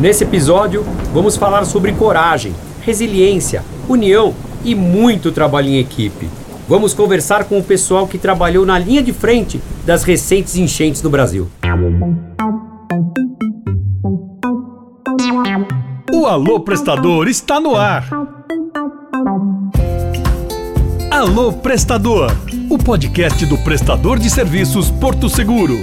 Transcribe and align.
Nesse 0.00 0.24
episódio, 0.24 0.84
vamos 1.12 1.36
falar 1.36 1.64
sobre 1.64 1.92
coragem, 1.92 2.54
resiliência, 2.80 3.64
união 3.88 4.34
e 4.64 4.74
muito 4.74 5.30
trabalho 5.30 5.68
em 5.68 5.78
equipe. 5.78 6.28
Vamos 6.68 6.94
conversar 6.94 7.44
com 7.44 7.58
o 7.58 7.62
pessoal 7.62 8.06
que 8.06 8.18
trabalhou 8.18 8.64
na 8.64 8.78
linha 8.78 9.02
de 9.02 9.12
frente 9.12 9.60
das 9.84 10.04
recentes 10.04 10.56
enchentes 10.56 11.02
no 11.02 11.10
Brasil. 11.10 11.48
O 16.12 16.26
Alô 16.26 16.60
Prestador 16.60 17.28
está 17.28 17.60
no 17.60 17.76
ar. 17.76 18.08
Alô 21.10 21.52
Prestador, 21.52 22.30
o 22.70 22.78
podcast 22.78 23.44
do 23.46 23.58
prestador 23.58 24.18
de 24.18 24.30
serviços 24.30 24.90
Porto 24.90 25.28
Seguro. 25.28 25.76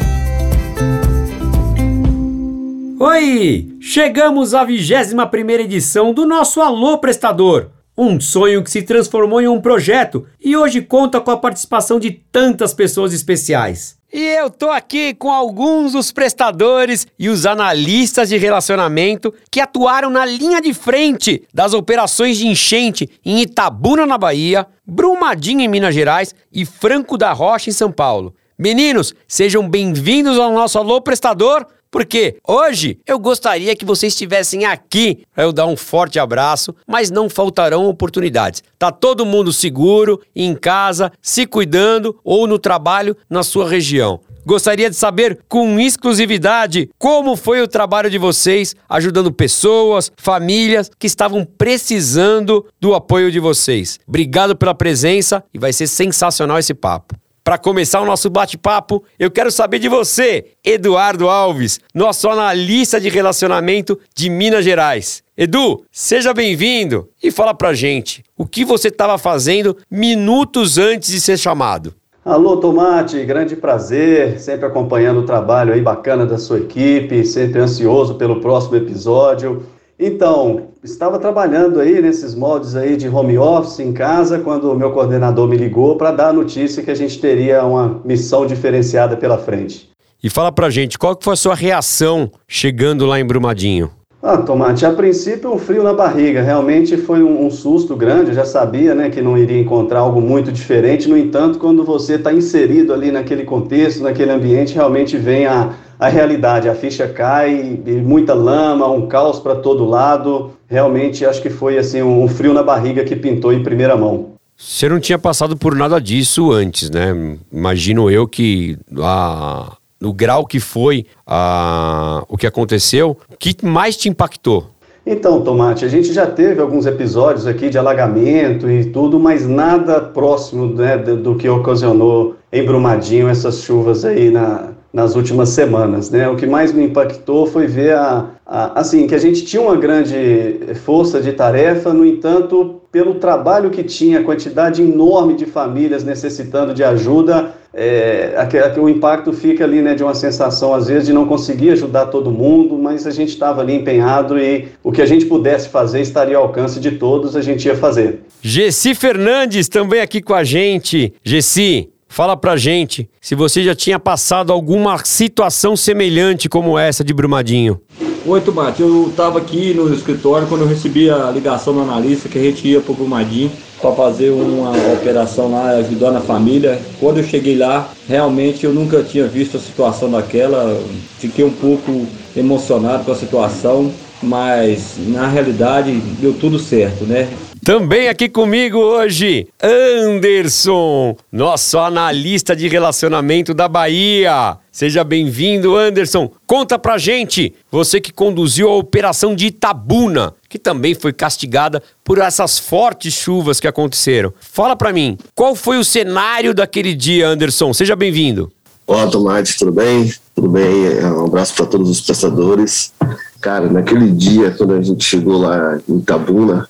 Oi! 3.02 3.78
Chegamos 3.80 4.54
à 4.54 4.66
21 4.66 5.26
primeira 5.28 5.64
edição 5.64 6.14
do 6.14 6.26
nosso 6.26 6.60
Alô 6.60 6.98
Prestador. 6.98 7.70
Um 7.98 8.20
sonho 8.20 8.62
que 8.62 8.70
se 8.70 8.82
transformou 8.82 9.40
em 9.40 9.48
um 9.48 9.62
projeto 9.62 10.28
e 10.38 10.58
hoje 10.58 10.82
conta 10.82 11.22
com 11.22 11.32
a 11.32 11.38
participação 11.38 11.98
de 11.98 12.12
tantas 12.12 12.74
pessoas 12.74 13.14
especiais. 13.14 13.98
E 14.12 14.20
eu 14.20 14.50
tô 14.50 14.70
aqui 14.70 15.14
com 15.14 15.32
alguns 15.32 15.94
dos 15.94 16.12
prestadores 16.12 17.08
e 17.18 17.30
os 17.30 17.46
analistas 17.46 18.28
de 18.28 18.38
relacionamento 18.38 19.34
que 19.50 19.62
atuaram 19.62 20.10
na 20.10 20.26
linha 20.26 20.62
de 20.62 20.74
frente 20.74 21.44
das 21.54 21.74
operações 21.74 22.38
de 22.38 22.48
enchente 22.48 23.10
em 23.24 23.40
Itabuna, 23.42 24.06
na 24.06 24.18
Bahia, 24.18 24.68
Brumadinho, 24.86 25.62
em 25.62 25.70
Minas 25.70 25.96
Gerais 25.96 26.36
e 26.52 26.66
Franco 26.66 27.18
da 27.18 27.32
Rocha, 27.32 27.70
em 27.70 27.74
São 27.74 27.94
Paulo. 27.94 28.36
Meninos, 28.58 29.16
sejam 29.26 29.70
bem-vindos 29.70 30.38
ao 30.38 30.52
nosso 30.52 30.78
Alô 30.78 31.00
Prestador, 31.00 31.66
porque 31.92 32.38
hoje 32.48 33.00
eu 33.06 33.18
gostaria 33.18 33.76
que 33.76 33.86
vocês 33.86 34.14
estivessem 34.14 34.66
aqui 34.66 35.24
para 35.34 35.44
eu 35.44 35.52
dar 35.52 35.66
um 35.66 35.78
forte 35.78 36.20
abraço, 36.20 36.76
mas 36.88 37.10
não 37.10 37.30
faltarão 37.30 37.88
oportunidades. 37.88 38.64
Tá 38.78 38.92
todo 38.92 39.26
mundo 39.26 39.52
seguro, 39.52 40.22
em 40.36 40.56
casa, 40.56 41.12
se 41.22 41.46
cuidando 41.46 42.18
ou 42.24 42.48
no 42.48 42.60
trabalho 42.60 43.16
na 43.30 43.44
sua 43.44 43.68
região. 43.68 44.22
Gostaria 44.46 44.90
de 44.90 44.96
saber 44.96 45.40
com 45.48 45.80
exclusividade 45.80 46.90
como 46.98 47.36
foi 47.36 47.62
o 47.62 47.68
trabalho 47.68 48.10
de 48.10 48.18
vocês 48.18 48.76
ajudando 48.88 49.32
pessoas, 49.32 50.12
famílias 50.18 50.90
que 50.98 51.08
estavam 51.08 51.46
precisando 51.46 52.66
do 52.80 52.96
apoio 52.96 53.32
de 53.32 53.40
vocês. 53.40 54.00
Obrigado 54.08 54.56
pela 54.56 54.74
presença 54.74 55.44
e 55.54 55.60
vai 55.60 55.72
ser 55.72 55.88
sensacional 55.88 56.58
esse 56.58 56.74
papo. 56.74 57.16
Para 57.44 57.58
começar 57.58 58.02
o 58.02 58.06
nosso 58.06 58.30
bate-papo, 58.30 59.04
eu 59.18 59.32
quero 59.32 59.52
saber 59.52 59.80
de 59.80 59.88
você, 59.88 60.54
Eduardo 60.64 61.28
Alves, 61.30 61.80
nosso 61.94 62.30
analista 62.30 63.00
de 63.00 63.10
relacionamento 63.10 63.98
de 64.16 64.30
Minas 64.30 64.64
Gerais. 64.64 65.24
Edu, 65.38 65.84
seja 65.92 66.34
bem-vindo 66.34 67.10
e 67.24 67.32
fala 67.32 67.54
pra 67.54 67.74
gente 67.74 68.24
o 68.38 68.46
que 68.46 68.66
você 68.66 68.90
estava 68.90 69.18
fazendo 69.18 69.78
minutos 69.90 70.78
antes 70.78 71.12
de 71.12 71.22
ser 71.22 71.38
chamado. 71.38 71.94
Alô, 72.26 72.58
Tomate, 72.58 73.24
grande 73.24 73.56
prazer, 73.56 74.40
sempre 74.40 74.66
acompanhando 74.66 75.22
o 75.22 75.26
trabalho 75.26 75.74
aí 75.74 75.82
bacana 75.82 76.26
da 76.26 76.38
sua 76.38 76.60
equipe, 76.60 77.26
sempre 77.26 77.62
ansioso 77.62 78.16
pelo 78.16 78.42
próximo 78.42 78.76
episódio. 78.76 79.66
Então, 80.02 80.70
estava 80.82 81.20
trabalhando 81.20 81.78
aí 81.82 82.02
nesses 82.02 82.34
moldes 82.34 82.74
aí 82.74 82.96
de 82.96 83.10
home 83.10 83.38
office 83.38 83.82
em 83.82 83.92
casa 83.92 84.40
quando 84.40 84.72
o 84.72 84.76
meu 84.76 84.92
coordenador 84.92 85.46
me 85.46 85.58
ligou 85.58 85.98
para 85.98 86.12
dar 86.12 86.30
a 86.30 86.34
notícia 86.34 86.82
que 86.82 86.90
a 86.90 86.96
gente 86.96 87.20
teria 87.20 87.66
uma 87.66 88.00
missão 88.06 88.46
diferenciada 88.46 89.18
pela 89.18 89.38
frente. 89.38 89.90
E 90.24 90.30
fala 90.30 90.54
pra 90.54 90.70
gente, 90.70 90.98
qual 90.98 91.18
que 91.18 91.26
foi 91.26 91.34
a 91.34 91.38
sua 91.38 91.54
reação 91.54 92.32
chegando 92.48 93.06
lá 93.06 93.20
em 93.20 93.26
Brumadinho? 93.26 93.92
Ah, 94.24 94.38
Tomate, 94.38 94.86
a 94.86 94.92
princípio 94.92 95.54
um 95.54 95.58
frio 95.58 95.84
na 95.84 95.94
barriga, 95.94 96.42
realmente 96.42 96.96
foi 96.96 97.22
um, 97.22 97.46
um 97.46 97.50
susto 97.50 97.96
grande, 97.96 98.30
eu 98.30 98.36
já 98.36 98.46
sabia 98.46 98.94
né, 98.94 99.10
que 99.10 99.22
não 99.22 99.38
iria 99.38 99.60
encontrar 99.60 100.00
algo 100.00 100.22
muito 100.22 100.52
diferente, 100.52 101.08
no 101.10 101.18
entanto, 101.18 101.58
quando 101.58 101.86
você 101.86 102.16
está 102.16 102.34
inserido 102.34 102.94
ali 102.94 103.12
naquele 103.12 103.44
contexto, 103.44 104.04
naquele 104.04 104.32
ambiente, 104.32 104.76
realmente 104.76 105.18
vem 105.18 105.46
a, 105.46 105.74
a 106.00 106.08
realidade, 106.08 106.70
a 106.70 106.74
ficha 106.74 107.10
cai, 107.10 107.78
muita 108.02 108.34
lama, 108.34 108.88
um 108.88 109.06
caos 109.06 109.38
para 109.38 109.56
todo 109.56 109.84
lado, 109.84 110.54
realmente 110.66 111.26
acho 111.26 111.42
que 111.42 111.50
foi 111.50 111.78
assim 111.78 112.02
um 112.02 112.26
frio 112.30 112.54
na 112.54 112.64
barriga 112.64 113.04
que 113.04 113.18
pintou 113.18 113.52
em 113.52 113.62
primeira 113.62 113.98
mão. 113.98 114.32
Você 114.56 114.88
não 114.88 115.00
tinha 115.00 115.20
passado 115.20 115.58
por 115.58 115.76
nada 115.76 116.00
disso 116.00 116.54
antes, 116.54 116.90
né? 116.90 117.38
Imagino 117.52 118.10
eu 118.10 118.28
que 118.28 118.78
a, 118.98 119.76
no 120.00 120.14
grau 120.14 120.46
que 120.46 120.60
foi 120.60 121.06
a, 121.28 122.24
o 122.30 122.38
que 122.38 122.48
aconteceu, 122.48 123.18
o 123.30 123.38
que 123.38 123.56
mais 123.66 123.98
te 123.98 124.08
impactou? 124.08 124.68
Então, 125.06 125.42
Tomate, 125.42 125.84
a 125.84 125.88
gente 125.90 126.14
já 126.14 126.28
teve 126.28 126.62
alguns 126.62 126.86
episódios 126.86 127.48
aqui 127.48 127.70
de 127.70 127.78
alagamento 127.78 128.70
e 128.70 128.86
tudo, 128.86 129.20
mas 129.20 129.48
nada 129.48 130.00
próximo 130.00 130.68
né, 130.74 130.98
do 130.98 131.36
que 131.36 131.50
ocasionou 131.50 132.36
em 132.52 132.64
Brumadinho 132.64 133.28
essas 133.28 133.62
chuvas 133.62 134.06
aí 134.06 134.30
na, 134.30 134.74
nas 134.92 135.16
últimas 135.16 135.50
semanas, 135.50 136.10
né? 136.10 136.28
O 136.28 136.36
que 136.36 136.48
mais 136.48 136.74
me 136.74 136.84
impactou 136.84 137.46
foi 137.46 137.68
ver 137.68 137.96
a, 137.96 138.26
a, 138.46 138.80
assim 138.80 139.06
que 139.06 139.14
a 139.14 139.20
gente 139.20 139.46
tinha 139.46 139.62
uma 139.62 139.76
grande 139.76 140.76
força 140.84 141.22
de 141.22 141.32
tarefa, 141.32 141.94
no 141.94 142.06
entanto, 142.06 142.82
pelo 142.92 143.16
trabalho 143.16 143.70
que 143.70 143.84
tinha, 143.84 144.20
a 144.20 144.24
quantidade 144.24 144.82
enorme 144.82 145.36
de 145.36 145.46
famílias 145.46 146.04
necessitando 146.04 146.74
de 146.74 146.84
ajuda, 146.84 147.54
é, 147.72 148.34
o 148.82 148.90
impacto 148.90 149.32
fica 149.32 149.64
ali, 149.64 149.82
né, 149.82 149.94
de 149.94 150.04
uma 150.04 150.16
sensação 150.16 150.74
às 150.74 150.88
vezes 150.88 151.06
de 151.06 151.14
não 151.14 151.28
conseguir 151.28 151.70
ajudar 151.70 152.08
todo 152.08 152.32
mundo, 152.32 152.78
mas 152.78 153.06
a 153.06 153.12
gente 153.12 153.30
estava 153.30 153.62
ali 153.62 153.76
empenhado 153.76 154.40
e 154.40 154.70
o 154.84 154.92
que 154.92 155.04
a 155.04 155.06
gente 155.06 155.26
pudesse 155.26 155.70
fazer 155.70 156.02
estaria 156.02 156.36
ao 156.36 156.44
alcance 156.44 156.80
de 156.80 156.92
todos, 156.92 157.36
a 157.36 157.42
gente 157.42 157.68
ia 157.68 157.76
fazer. 157.76 158.22
Gessi 158.42 158.96
Fernandes 158.96 159.70
também 159.70 160.02
aqui 160.02 160.20
com 160.20 160.34
a 160.34 160.44
gente. 160.44 161.14
Gessi, 161.24 161.90
Fala 162.12 162.36
pra 162.36 162.58
gente 162.58 163.08
se 163.22 163.36
você 163.36 163.64
já 163.64 163.76
tinha 163.76 164.00
passado 164.00 164.52
alguma 164.52 164.98
situação 165.06 165.78
semelhante 165.78 166.50
como 166.50 166.78
essa 166.78 167.04
de 167.04 167.14
Brumadinho. 167.14 167.80
Oi, 168.26 168.42
Tomate. 168.42 168.82
Eu 168.82 169.10
estava 169.10 169.38
aqui 169.38 169.74
no 169.76 169.94
escritório 169.94 170.48
quando 170.48 170.62
eu 170.62 170.68
recebi 170.68 171.10
a 171.10 171.30
ligação 171.32 171.72
do 171.72 171.82
analista 171.82 172.28
que 172.28 172.38
a 172.38 172.42
gente 172.42 172.68
ia 172.68 172.82
para 172.82 172.92
o 172.92 172.96
Brumadinho 172.96 173.52
para 173.80 173.96
fazer 173.96 174.32
uma 174.32 174.72
operação 174.94 175.52
lá 175.52 175.70
ajudando 175.78 176.18
a 176.18 176.22
família. 176.22 176.82
Quando 177.00 177.18
eu 177.18 177.24
cheguei 177.24 177.56
lá, 177.56 177.90
realmente 178.08 178.66
eu 178.66 178.74
nunca 178.74 179.04
tinha 179.04 179.28
visto 179.28 179.56
a 179.56 179.60
situação 179.60 180.12
daquela. 180.12 180.82
Fiquei 181.20 181.46
um 181.46 181.54
pouco 181.54 182.06
emocionado 182.36 183.06
com 183.06 183.12
a 183.12 183.16
situação, 183.16 183.94
mas 184.22 184.96
na 184.98 185.28
realidade 185.28 185.92
deu 186.20 186.34
tudo 186.34 186.60
certo, 186.60 187.06
né? 187.06 187.30
Também 187.70 188.08
aqui 188.10 188.28
comigo 188.28 188.80
hoje, 188.80 189.48
Anderson, 189.62 191.16
nosso 191.32 191.78
analista 191.78 192.56
de 192.56 192.68
relacionamento 192.68 193.54
da 193.54 193.68
Bahia. 193.68 194.58
Seja 194.72 195.04
bem-vindo, 195.04 195.76
Anderson. 195.76 196.32
Conta 196.48 196.80
pra 196.80 196.98
gente, 196.98 197.54
você 197.72 198.02
que 198.02 198.12
conduziu 198.12 198.70
a 198.70 198.76
operação 198.76 199.36
de 199.36 199.46
Itabuna, 199.46 200.34
que 200.50 200.58
também 200.58 200.96
foi 200.96 201.14
castigada 201.14 201.84
por 202.04 202.18
essas 202.18 202.58
fortes 202.58 203.14
chuvas 203.14 203.60
que 203.60 203.68
aconteceram. 203.68 204.34
Fala 204.40 204.76
pra 204.76 204.92
mim, 204.92 205.16
qual 205.36 205.56
foi 205.56 205.78
o 205.78 205.86
cenário 205.86 206.56
daquele 206.56 206.96
dia, 206.96 207.28
Anderson? 207.28 207.72
Seja 207.72 207.96
bem-vindo. 207.96 208.52
Olá, 208.88 209.06
Tomate, 209.06 209.60
tudo 209.60 209.72
bem? 209.72 210.12
Tudo 210.34 210.50
bem? 210.50 211.06
Um 211.06 211.26
abraço 211.26 211.54
para 211.54 211.68
todos 211.68 211.88
os 211.88 212.02
prestadores. 212.02 212.92
Cara, 213.40 213.70
naquele 213.70 214.10
dia, 214.10 214.56
quando 214.58 214.74
a 214.74 214.82
gente 214.82 215.04
chegou 215.04 215.38
lá 215.38 215.80
em 215.88 216.00
Itabuna, 216.00 216.68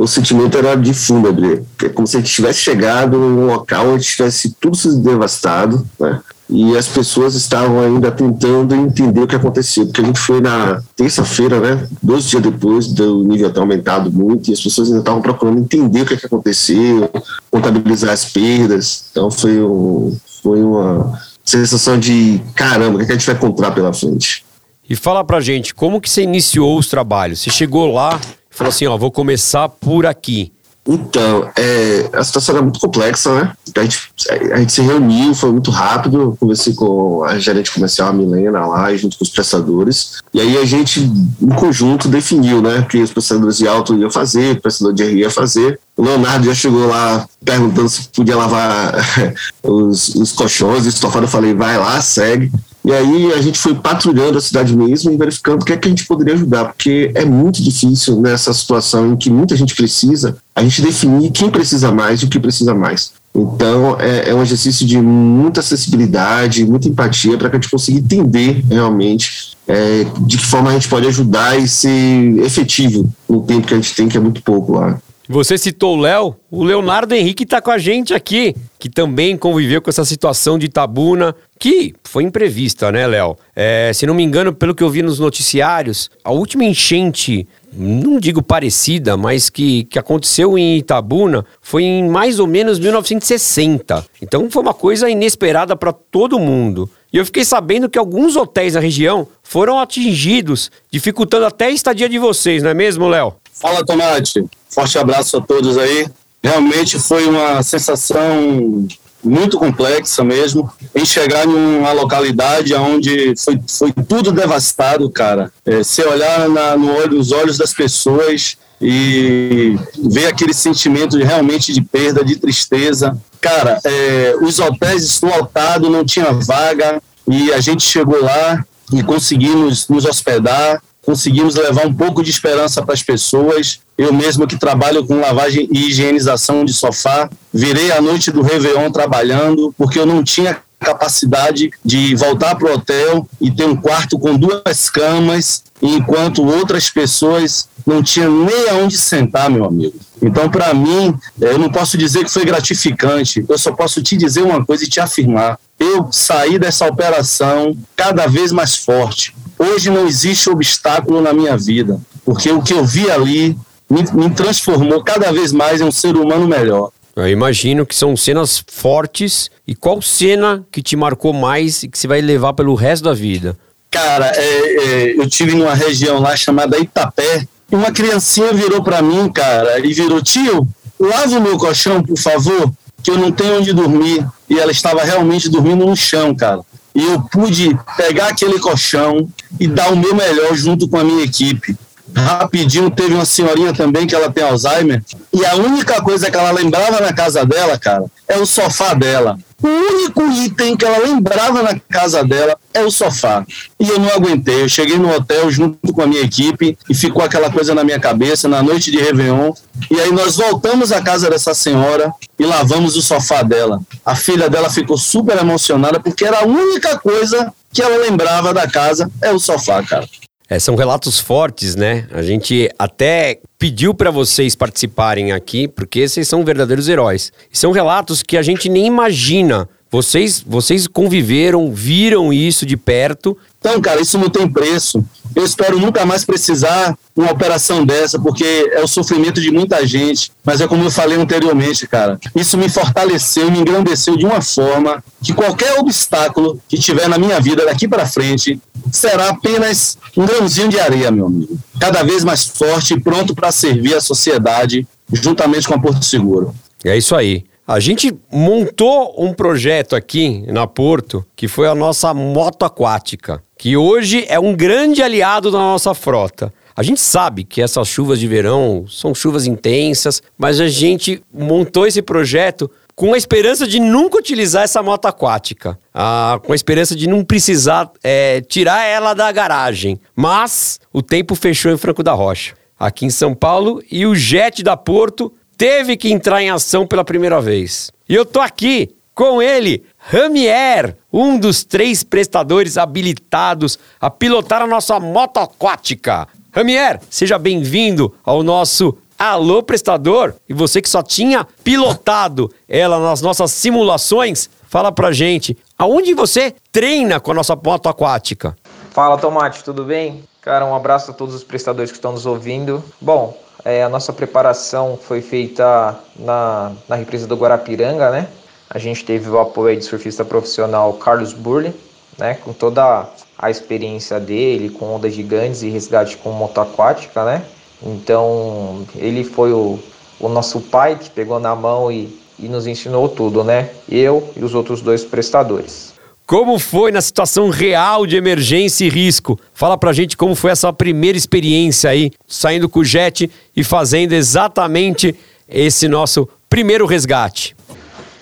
o 0.00 0.06
sentimento 0.06 0.56
era 0.56 0.74
de 0.76 0.94
fúnebre, 0.94 1.62
é 1.84 1.88
como 1.90 2.06
se 2.06 2.16
a 2.16 2.20
gente 2.20 2.32
tivesse 2.32 2.60
chegado 2.60 3.18
num 3.18 3.46
local 3.46 3.90
onde 3.90 4.02
tivesse 4.02 4.56
tudo 4.58 4.74
sido 4.74 4.96
devastado, 4.96 5.86
né? 5.98 6.20
E 6.48 6.76
as 6.76 6.88
pessoas 6.88 7.34
estavam 7.34 7.78
ainda 7.80 8.10
tentando 8.10 8.74
entender 8.74 9.20
o 9.20 9.26
que 9.26 9.36
aconteceu, 9.36 9.84
porque 9.84 10.00
a 10.00 10.04
gente 10.04 10.18
foi 10.18 10.40
na 10.40 10.82
terça-feira, 10.96 11.60
né? 11.60 11.86
Dois 12.02 12.24
dias 12.24 12.42
depois 12.42 12.86
do 12.88 13.22
nível 13.24 13.52
ter 13.52 13.60
aumentado 13.60 14.10
muito, 14.10 14.50
e 14.50 14.54
as 14.54 14.60
pessoas 14.60 14.88
ainda 14.88 15.00
estavam 15.00 15.20
procurando 15.20 15.60
entender 15.60 16.00
o 16.00 16.06
que, 16.06 16.14
é 16.14 16.16
que 16.16 16.26
aconteceu, 16.26 17.10
contabilizar 17.50 18.10
as 18.10 18.24
perdas. 18.24 19.04
Então 19.12 19.30
foi, 19.30 19.60
um, 19.60 20.16
foi 20.42 20.62
uma 20.62 21.20
sensação 21.44 21.98
de 21.98 22.40
caramba, 22.54 22.94
o 22.94 22.96
que, 22.96 23.04
é 23.04 23.06
que 23.06 23.12
a 23.12 23.16
gente 23.16 23.26
vai 23.26 23.34
encontrar 23.36 23.70
pela 23.72 23.92
frente. 23.92 24.46
E 24.88 24.96
fala 24.96 25.22
pra 25.22 25.40
gente, 25.40 25.74
como 25.74 26.00
que 26.00 26.10
você 26.10 26.22
iniciou 26.22 26.78
os 26.78 26.88
trabalhos? 26.88 27.40
Você 27.40 27.50
chegou 27.50 27.92
lá, 27.92 28.18
falou 28.50 28.68
assim, 28.68 28.86
ó, 28.86 28.96
vou 28.96 29.10
começar 29.10 29.68
por 29.68 30.06
aqui. 30.06 30.52
Então, 30.86 31.48
é, 31.56 32.08
a 32.12 32.24
situação 32.24 32.54
era 32.54 32.62
muito 32.62 32.80
complexa, 32.80 33.32
né? 33.34 33.52
A 33.76 33.82
gente, 33.82 34.10
a 34.52 34.56
gente 34.56 34.72
se 34.72 34.80
reuniu, 34.80 35.34
foi 35.34 35.52
muito 35.52 35.70
rápido. 35.70 36.36
Conversei 36.40 36.72
com 36.72 37.22
a 37.22 37.38
gerente 37.38 37.70
comercial, 37.70 38.08
a 38.08 38.12
Milena, 38.12 38.66
lá, 38.66 38.94
junto 38.96 39.16
com 39.16 39.22
os 39.22 39.30
prestadores. 39.30 40.20
E 40.32 40.40
aí 40.40 40.56
a 40.56 40.64
gente, 40.64 41.00
em 41.00 41.54
conjunto, 41.54 42.08
definiu, 42.08 42.62
né? 42.62 42.84
Que 42.90 42.98
os 42.98 43.12
prestadores 43.12 43.58
de 43.58 43.68
auto 43.68 43.94
iam 43.94 44.10
fazer, 44.10 44.56
o 44.56 44.60
prestador 44.62 44.94
de 44.94 45.04
RI 45.04 45.20
ia 45.20 45.30
fazer. 45.30 45.78
O 45.96 46.02
Leonardo 46.02 46.46
já 46.46 46.54
chegou 46.54 46.86
lá 46.88 47.28
perguntando 47.44 47.88
se 47.88 48.08
podia 48.08 48.36
lavar 48.36 48.94
os, 49.62 50.14
os 50.14 50.32
colchões, 50.32 50.86
estofado. 50.86 51.26
Eu 51.26 51.30
falei, 51.30 51.54
vai 51.54 51.78
lá, 51.78 52.00
segue. 52.00 52.50
E 52.84 52.92
aí 52.92 53.32
a 53.34 53.42
gente 53.42 53.58
foi 53.58 53.74
patrulhando 53.74 54.38
a 54.38 54.40
cidade 54.40 54.74
mesmo 54.74 55.12
e 55.12 55.16
verificando 55.16 55.62
o 55.62 55.64
que 55.64 55.72
é 55.72 55.76
que 55.76 55.86
a 55.86 55.90
gente 55.90 56.06
poderia 56.06 56.34
ajudar, 56.34 56.66
porque 56.66 57.10
é 57.14 57.24
muito 57.24 57.62
difícil 57.62 58.20
nessa 58.20 58.52
situação 58.54 59.12
em 59.12 59.16
que 59.16 59.28
muita 59.28 59.54
gente 59.54 59.74
precisa, 59.74 60.38
a 60.54 60.62
gente 60.62 60.80
definir 60.80 61.30
quem 61.30 61.50
precisa 61.50 61.92
mais 61.92 62.20
e 62.20 62.24
o 62.24 62.28
que 62.28 62.40
precisa 62.40 62.74
mais. 62.74 63.12
Então 63.34 64.00
é, 64.00 64.30
é 64.30 64.34
um 64.34 64.42
exercício 64.42 64.86
de 64.86 65.00
muita 65.00 65.60
acessibilidade, 65.60 66.64
muita 66.64 66.88
empatia 66.88 67.36
para 67.36 67.50
que 67.50 67.56
a 67.56 67.60
gente 67.60 67.70
consiga 67.70 67.98
entender 67.98 68.64
realmente 68.68 69.56
é, 69.68 70.04
de 70.22 70.38
que 70.38 70.46
forma 70.46 70.70
a 70.70 70.72
gente 70.72 70.88
pode 70.88 71.06
ajudar 71.06 71.58
e 71.58 71.68
ser 71.68 72.38
efetivo 72.38 73.08
no 73.28 73.42
tempo 73.42 73.66
que 73.66 73.74
a 73.74 73.76
gente 73.76 73.94
tem, 73.94 74.08
que 74.08 74.16
é 74.16 74.20
muito 74.20 74.42
pouco 74.42 74.72
lá. 74.72 74.98
Você 75.32 75.56
citou 75.56 75.96
o 75.96 76.00
Léo, 76.00 76.34
o 76.50 76.64
Leonardo 76.64 77.14
Henrique 77.14 77.44
está 77.44 77.62
com 77.62 77.70
a 77.70 77.78
gente 77.78 78.12
aqui, 78.12 78.52
que 78.80 78.88
também 78.88 79.36
conviveu 79.36 79.80
com 79.80 79.88
essa 79.88 80.04
situação 80.04 80.58
de 80.58 80.68
Tabuna, 80.68 81.36
que 81.56 81.94
foi 82.02 82.24
imprevista, 82.24 82.90
né, 82.90 83.06
Léo? 83.06 83.36
É, 83.54 83.92
se 83.94 84.06
não 84.06 84.12
me 84.12 84.24
engano, 84.24 84.52
pelo 84.52 84.74
que 84.74 84.82
eu 84.82 84.90
vi 84.90 85.02
nos 85.02 85.20
noticiários, 85.20 86.10
a 86.24 86.32
última 86.32 86.64
enchente, 86.64 87.46
não 87.72 88.18
digo 88.18 88.42
parecida, 88.42 89.16
mas 89.16 89.48
que, 89.48 89.84
que 89.84 90.00
aconteceu 90.00 90.58
em 90.58 90.78
Itabuna 90.78 91.46
foi 91.62 91.84
em 91.84 92.08
mais 92.08 92.40
ou 92.40 92.48
menos 92.48 92.80
1960. 92.80 94.04
Então 94.20 94.50
foi 94.50 94.62
uma 94.62 94.74
coisa 94.74 95.08
inesperada 95.08 95.76
para 95.76 95.92
todo 95.92 96.40
mundo. 96.40 96.90
E 97.12 97.18
eu 97.18 97.24
fiquei 97.24 97.44
sabendo 97.44 97.88
que 97.88 98.00
alguns 98.00 98.34
hotéis 98.34 98.72
da 98.72 98.80
região 98.80 99.28
foram 99.44 99.78
atingidos, 99.78 100.72
dificultando 100.90 101.46
até 101.46 101.66
a 101.66 101.70
estadia 101.70 102.08
de 102.08 102.18
vocês, 102.18 102.64
não 102.64 102.70
é 102.70 102.74
mesmo, 102.74 103.08
Léo? 103.08 103.36
Fala, 103.60 103.84
Tomate. 103.84 104.44
Forte 104.68 104.98
abraço 104.98 105.36
a 105.36 105.40
todos 105.40 105.76
aí. 105.76 106.08
Realmente 106.42 106.98
foi 106.98 107.26
uma 107.26 107.62
sensação 107.62 108.88
muito 109.22 109.58
complexa 109.58 110.24
mesmo, 110.24 110.72
em 110.94 111.04
chegar 111.04 111.46
em 111.46 111.78
uma 111.78 111.92
localidade 111.92 112.74
onde 112.74 113.34
foi, 113.36 113.60
foi 113.68 113.92
tudo 113.92 114.32
devastado, 114.32 115.10
cara. 115.10 115.52
É, 115.66 115.84
você 115.84 116.02
olhar 116.02 116.48
na, 116.48 116.74
no 116.76 116.90
olho, 116.94 117.18
nos 117.18 117.30
olhos 117.30 117.58
das 117.58 117.74
pessoas 117.74 118.56
e 118.80 119.76
ver 120.08 120.28
aquele 120.28 120.54
sentimento 120.54 121.18
de, 121.18 121.24
realmente 121.24 121.70
de 121.70 121.82
perda, 121.82 122.24
de 122.24 122.36
tristeza. 122.36 123.14
Cara, 123.38 123.78
é, 123.84 124.34
os 124.40 124.58
hotéis 124.58 125.20
lotados, 125.20 125.90
não 125.90 126.02
tinha 126.02 126.32
vaga, 126.32 127.02
e 127.28 127.52
a 127.52 127.60
gente 127.60 127.82
chegou 127.82 128.22
lá 128.22 128.64
e 128.90 129.02
conseguimos 129.02 129.86
nos 129.88 130.06
hospedar 130.06 130.82
conseguimos 131.10 131.56
levar 131.56 131.86
um 131.88 131.92
pouco 131.92 132.22
de 132.22 132.30
esperança 132.30 132.82
para 132.82 132.94
as 132.94 133.02
pessoas. 133.02 133.80
Eu 133.98 134.12
mesmo 134.12 134.46
que 134.46 134.56
trabalho 134.56 135.04
com 135.04 135.18
lavagem 135.18 135.68
e 135.72 135.88
higienização 135.88 136.64
de 136.64 136.72
sofá, 136.72 137.28
virei 137.52 137.90
a 137.90 138.00
noite 138.00 138.30
do 138.30 138.42
Réveillon 138.42 138.92
trabalhando, 138.92 139.74
porque 139.76 139.98
eu 139.98 140.06
não 140.06 140.22
tinha 140.22 140.58
capacidade 140.78 141.70
de 141.84 142.14
voltar 142.14 142.54
para 142.54 142.70
o 142.70 142.74
hotel 142.74 143.28
e 143.40 143.50
ter 143.50 143.64
um 143.64 143.76
quarto 143.76 144.18
com 144.20 144.36
duas 144.36 144.88
camas, 144.88 145.64
enquanto 145.82 146.46
outras 146.46 146.88
pessoas 146.88 147.68
não 147.84 148.02
tinham 148.02 148.44
nem 148.44 148.68
aonde 148.70 148.96
sentar, 148.96 149.50
meu 149.50 149.64
amigo. 149.64 149.98
Então, 150.22 150.48
para 150.48 150.72
mim, 150.72 151.14
eu 151.40 151.58
não 151.58 151.70
posso 151.70 151.98
dizer 151.98 152.24
que 152.24 152.30
foi 152.30 152.44
gratificante, 152.44 153.44
eu 153.48 153.58
só 153.58 153.72
posso 153.72 154.00
te 154.00 154.16
dizer 154.16 154.42
uma 154.42 154.64
coisa 154.64 154.84
e 154.84 154.88
te 154.88 155.00
afirmar. 155.00 155.58
Eu 155.78 156.08
saí 156.12 156.58
dessa 156.58 156.86
operação 156.86 157.76
cada 157.96 158.26
vez 158.26 158.52
mais 158.52 158.76
forte, 158.76 159.34
Hoje 159.62 159.90
não 159.90 160.06
existe 160.06 160.48
obstáculo 160.48 161.20
na 161.20 161.34
minha 161.34 161.54
vida, 161.54 162.00
porque 162.24 162.50
o 162.50 162.62
que 162.62 162.72
eu 162.72 162.82
vi 162.82 163.10
ali 163.10 163.54
me, 163.90 164.02
me 164.14 164.30
transformou 164.30 165.04
cada 165.04 165.30
vez 165.30 165.52
mais 165.52 165.82
em 165.82 165.84
um 165.84 165.92
ser 165.92 166.16
humano 166.16 166.48
melhor. 166.48 166.90
Eu 167.14 167.28
imagino 167.28 167.84
que 167.84 167.94
são 167.94 168.16
cenas 168.16 168.64
fortes. 168.66 169.50
E 169.66 169.74
qual 169.74 170.00
cena 170.00 170.64
que 170.72 170.80
te 170.80 170.96
marcou 170.96 171.34
mais 171.34 171.82
e 171.82 171.88
que 171.88 171.98
você 171.98 172.08
vai 172.08 172.22
levar 172.22 172.54
pelo 172.54 172.74
resto 172.74 173.04
da 173.04 173.12
vida? 173.12 173.54
Cara, 173.90 174.32
é, 174.34 174.40
é, 174.40 175.20
eu 175.20 175.28
tive 175.28 175.54
numa 175.54 175.74
região 175.74 176.20
lá 176.20 176.34
chamada 176.34 176.78
Itapé. 176.78 177.46
E 177.70 177.76
uma 177.76 177.92
criancinha 177.92 178.54
virou 178.54 178.82
para 178.82 179.02
mim, 179.02 179.30
cara, 179.30 179.78
e 179.78 179.92
virou: 179.92 180.22
tio, 180.22 180.66
lava 180.98 181.36
o 181.36 181.42
meu 181.42 181.58
colchão, 181.58 182.02
por 182.02 182.16
favor, 182.16 182.72
que 183.02 183.10
eu 183.10 183.18
não 183.18 183.30
tenho 183.30 183.58
onde 183.58 183.74
dormir. 183.74 184.26
E 184.48 184.58
ela 184.58 184.72
estava 184.72 185.04
realmente 185.04 185.50
dormindo 185.50 185.84
no 185.84 185.94
chão, 185.94 186.34
cara 186.34 186.62
e 186.94 187.04
eu 187.04 187.20
pude 187.20 187.76
pegar 187.96 188.28
aquele 188.28 188.58
colchão 188.58 189.28
e 189.58 189.66
dar 189.66 189.92
o 189.92 189.96
meu 189.96 190.14
melhor 190.14 190.54
junto 190.54 190.88
com 190.88 190.98
a 190.98 191.04
minha 191.04 191.24
equipe. 191.24 191.76
Rapidinho 192.14 192.90
teve 192.90 193.14
uma 193.14 193.24
senhorinha 193.24 193.72
também 193.72 194.06
que 194.06 194.14
ela 194.14 194.30
tem 194.30 194.42
Alzheimer 194.42 195.02
e 195.32 195.46
a 195.46 195.54
única 195.54 196.02
coisa 196.02 196.30
que 196.30 196.36
ela 196.36 196.50
lembrava 196.50 197.00
na 197.00 197.12
casa 197.12 197.46
dela, 197.46 197.78
cara, 197.78 198.04
é 198.26 198.36
o 198.36 198.46
sofá 198.46 198.94
dela. 198.94 199.38
O 199.62 199.68
único 199.68 200.22
item 200.32 200.76
que 200.76 200.84
ela 200.84 200.98
lembrava 200.98 201.62
na 201.62 201.78
casa 201.78 202.24
dela 202.24 202.56
é 202.72 202.82
o 202.82 202.90
sofá. 202.90 203.44
E 203.78 203.88
eu 203.88 203.98
não 203.98 204.08
aguentei. 204.08 204.62
Eu 204.62 204.68
cheguei 204.68 204.96
no 204.98 205.14
hotel 205.14 205.50
junto 205.50 205.92
com 205.92 206.02
a 206.02 206.06
minha 206.06 206.22
equipe 206.22 206.78
e 206.88 206.94
ficou 206.94 207.22
aquela 207.22 207.50
coisa 207.50 207.74
na 207.74 207.84
minha 207.84 208.00
cabeça 208.00 208.48
na 208.48 208.62
noite 208.62 208.90
de 208.90 208.98
Réveillon. 208.98 209.52
E 209.90 210.00
aí 210.00 210.12
nós 210.12 210.36
voltamos 210.36 210.92
à 210.92 211.02
casa 211.02 211.28
dessa 211.28 211.52
senhora 211.52 212.12
e 212.38 212.46
lavamos 212.46 212.96
o 212.96 213.02
sofá 213.02 213.42
dela. 213.42 213.80
A 214.04 214.16
filha 214.16 214.48
dela 214.48 214.70
ficou 214.70 214.96
super 214.96 215.36
emocionada 215.38 216.00
porque 216.00 216.24
era 216.24 216.40
a 216.40 216.46
única 216.46 216.98
coisa 216.98 217.52
que 217.72 217.82
ela 217.82 217.98
lembrava 217.98 218.54
da 218.54 218.66
casa 218.66 219.10
é 219.22 219.30
o 219.30 219.38
sofá, 219.38 219.82
cara. 219.82 220.08
É, 220.50 220.58
são 220.58 220.74
relatos 220.74 221.20
fortes, 221.20 221.76
né? 221.76 222.08
A 222.10 222.22
gente 222.22 222.68
até 222.76 223.38
pediu 223.56 223.94
para 223.94 224.10
vocês 224.10 224.56
participarem 224.56 225.30
aqui, 225.30 225.68
porque 225.68 226.08
vocês 226.08 226.26
são 226.26 226.44
verdadeiros 226.44 226.88
heróis. 226.88 227.32
São 227.52 227.70
relatos 227.70 228.20
que 228.20 228.36
a 228.36 228.42
gente 228.42 228.68
nem 228.68 228.84
imagina. 228.84 229.68
Vocês, 229.90 230.44
vocês 230.46 230.86
conviveram, 230.86 231.72
viram 231.72 232.32
isso 232.32 232.64
de 232.64 232.76
perto. 232.76 233.36
Então, 233.58 233.80
cara, 233.80 234.00
isso 234.00 234.16
não 234.16 234.30
tem 234.30 234.48
preço. 234.48 235.04
Eu 235.34 235.44
espero 235.44 235.78
nunca 235.78 236.06
mais 236.06 236.24
precisar 236.24 236.96
de 237.14 237.22
uma 237.22 237.32
operação 237.32 237.84
dessa, 237.84 238.18
porque 238.18 238.70
é 238.72 238.80
o 238.82 238.86
sofrimento 238.86 239.40
de 239.40 239.50
muita 239.50 239.84
gente. 239.84 240.30
Mas 240.44 240.60
é 240.60 240.68
como 240.68 240.84
eu 240.84 240.90
falei 240.92 241.18
anteriormente, 241.18 241.88
cara. 241.88 242.18
Isso 242.36 242.56
me 242.56 242.68
fortaleceu, 242.68 243.50
me 243.50 243.58
engrandeceu 243.58 244.16
de 244.16 244.24
uma 244.24 244.40
forma 244.40 245.02
que 245.20 245.32
qualquer 245.32 245.78
obstáculo 245.78 246.60
que 246.68 246.78
tiver 246.78 247.08
na 247.08 247.18
minha 247.18 247.40
vida 247.40 247.64
daqui 247.64 247.88
para 247.88 248.06
frente 248.06 248.60
será 248.92 249.30
apenas 249.30 249.98
um 250.16 250.24
grãozinho 250.24 250.68
de 250.68 250.78
areia, 250.78 251.10
meu 251.10 251.26
amigo. 251.26 251.58
Cada 251.80 252.04
vez 252.04 252.22
mais 252.22 252.44
forte 252.44 252.94
e 252.94 253.00
pronto 253.00 253.34
para 253.34 253.50
servir 253.50 253.94
a 253.94 254.00
sociedade 254.00 254.86
juntamente 255.12 255.66
com 255.66 255.74
a 255.74 255.80
Porto 255.80 256.04
Seguro. 256.04 256.54
É 256.84 256.96
isso 256.96 257.14
aí. 257.14 257.44
A 257.70 257.78
gente 257.78 258.12
montou 258.32 259.14
um 259.16 259.32
projeto 259.32 259.94
aqui 259.94 260.42
na 260.48 260.66
Porto, 260.66 261.24
que 261.36 261.46
foi 261.46 261.68
a 261.68 261.74
nossa 261.74 262.12
moto 262.12 262.64
aquática, 262.64 263.44
que 263.56 263.76
hoje 263.76 264.24
é 264.28 264.40
um 264.40 264.56
grande 264.56 265.00
aliado 265.00 265.52
da 265.52 265.58
nossa 265.58 265.94
frota. 265.94 266.52
A 266.74 266.82
gente 266.82 267.00
sabe 267.00 267.44
que 267.44 267.62
essas 267.62 267.86
chuvas 267.86 268.18
de 268.18 268.26
verão 268.26 268.86
são 268.88 269.14
chuvas 269.14 269.46
intensas, 269.46 270.20
mas 270.36 270.58
a 270.58 270.66
gente 270.66 271.22
montou 271.32 271.86
esse 271.86 272.02
projeto 272.02 272.68
com 272.96 273.14
a 273.14 273.16
esperança 273.16 273.68
de 273.68 273.78
nunca 273.78 274.18
utilizar 274.18 274.64
essa 274.64 274.82
moto 274.82 275.06
aquática, 275.06 275.78
ah, 275.94 276.40
com 276.44 276.50
a 276.50 276.56
esperança 276.56 276.96
de 276.96 277.06
não 277.06 277.24
precisar 277.24 277.88
é, 278.02 278.40
tirar 278.40 278.84
ela 278.84 279.14
da 279.14 279.30
garagem. 279.30 280.00
Mas 280.16 280.80
o 280.92 281.02
tempo 281.02 281.36
fechou 281.36 281.70
em 281.70 281.76
Franco 281.76 282.02
da 282.02 282.14
Rocha, 282.14 282.56
aqui 282.76 283.06
em 283.06 283.10
São 283.10 283.32
Paulo, 283.32 283.80
e 283.88 284.04
o 284.06 284.16
jet 284.16 284.60
da 284.64 284.76
Porto 284.76 285.32
teve 285.60 285.94
que 285.94 286.10
entrar 286.10 286.42
em 286.42 286.48
ação 286.48 286.86
pela 286.86 287.04
primeira 287.04 287.38
vez. 287.38 287.92
E 288.08 288.14
eu 288.14 288.24
tô 288.24 288.40
aqui 288.40 288.96
com 289.14 289.42
ele, 289.42 289.84
Ramier, 289.98 290.96
um 291.12 291.38
dos 291.38 291.64
três 291.64 292.02
prestadores 292.02 292.78
habilitados 292.78 293.78
a 294.00 294.08
pilotar 294.08 294.62
a 294.62 294.66
nossa 294.66 294.98
moto 294.98 295.36
aquática. 295.36 296.26
Ramier, 296.50 296.98
seja 297.10 297.38
bem-vindo 297.38 298.14
ao 298.24 298.42
nosso 298.42 298.96
Alô 299.18 299.62
Prestador. 299.62 300.34
E 300.48 300.54
você 300.54 300.80
que 300.80 300.88
só 300.88 301.02
tinha 301.02 301.46
pilotado 301.62 302.50
ela 302.66 302.98
nas 302.98 303.20
nossas 303.20 303.52
simulações, 303.52 304.48
fala 304.66 304.90
pra 304.90 305.12
gente, 305.12 305.58
aonde 305.76 306.14
você 306.14 306.54
treina 306.72 307.20
com 307.20 307.32
a 307.32 307.34
nossa 307.34 307.54
moto 307.54 307.86
aquática? 307.86 308.56
Fala 308.92 309.18
Tomate, 309.18 309.62
tudo 309.62 309.84
bem? 309.84 310.24
Cara, 310.40 310.64
um 310.64 310.74
abraço 310.74 311.10
a 311.10 311.14
todos 311.14 311.34
os 311.34 311.44
prestadores 311.44 311.90
que 311.90 311.98
estão 311.98 312.12
nos 312.12 312.24
ouvindo. 312.24 312.82
Bom, 312.98 313.36
é, 313.64 313.82
a 313.82 313.88
nossa 313.88 314.12
preparação 314.12 314.98
foi 315.00 315.20
feita 315.20 315.98
na, 316.16 316.72
na 316.88 316.96
represa 316.96 317.26
do 317.26 317.36
Guarapiranga, 317.36 318.10
né? 318.10 318.28
A 318.68 318.78
gente 318.78 319.04
teve 319.04 319.28
o 319.28 319.38
apoio 319.38 319.76
do 319.76 319.84
surfista 319.84 320.24
profissional 320.24 320.92
Carlos 320.94 321.32
Burle, 321.32 321.74
né? 322.16 322.34
Com 322.34 322.52
toda 322.52 323.08
a 323.38 323.50
experiência 323.50 324.20
dele, 324.20 324.70
com 324.70 324.94
ondas 324.94 325.14
gigantes 325.14 325.62
e 325.62 325.68
resgate 325.68 326.16
com 326.16 326.30
moto 326.30 326.60
aquática, 326.60 327.24
né? 327.24 327.44
Então, 327.82 328.86
ele 328.94 329.24
foi 329.24 329.52
o, 329.52 329.78
o 330.18 330.28
nosso 330.28 330.60
pai 330.60 330.96
que 330.96 331.10
pegou 331.10 331.40
na 331.40 331.54
mão 331.54 331.90
e, 331.90 332.18
e 332.38 332.48
nos 332.48 332.66
ensinou 332.66 333.08
tudo, 333.08 333.42
né? 333.42 333.70
Eu 333.88 334.30
e 334.36 334.44
os 334.44 334.54
outros 334.54 334.80
dois 334.80 335.04
prestadores. 335.04 335.99
Como 336.30 336.60
foi 336.60 336.92
na 336.92 337.00
situação 337.00 337.50
real 337.50 338.06
de 338.06 338.14
emergência 338.16 338.84
e 338.84 338.88
risco? 338.88 339.36
Fala 339.52 339.76
pra 339.76 339.92
gente 339.92 340.16
como 340.16 340.36
foi 340.36 340.52
essa 340.52 340.72
primeira 340.72 341.18
experiência 341.18 341.90
aí, 341.90 342.12
saindo 342.24 342.68
com 342.68 342.78
o 342.78 342.84
jet 342.84 343.28
e 343.56 343.64
fazendo 343.64 344.12
exatamente 344.12 345.12
esse 345.48 345.88
nosso 345.88 346.28
primeiro 346.48 346.86
resgate. 346.86 347.56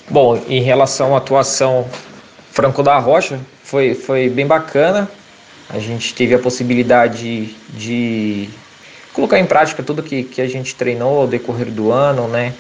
Bom, 0.09 0.43
em 0.49 0.63
relação 0.63 1.15
à 1.15 1.19
atuação 1.19 1.87
Franco 2.51 2.83
da 2.83 2.99
Rocha, 2.99 3.39
foi, 3.63 3.93
foi 3.93 4.31
bem 4.31 4.47
bacana. 4.47 5.07
A 5.69 5.79
gente 5.79 6.15
teve 6.15 6.35
a 6.35 6.39
possibilidade 6.39 7.55
de 7.75 8.49
colocar 9.13 9.39
em 9.39 9.45
prática 9.45 9.83
tudo 9.83 10.03
que, 10.03 10.23
que 10.23 10.41
a 10.41 10.49
gente 10.49 10.75
treinou 10.75 11.21
ao 11.21 11.27
decorrer 11.27 11.71
do 11.71 11.93
ano, 11.93 12.27
né? 12.27 12.55